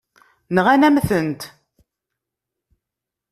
[0.55, 1.41] Nɣan-am-tent.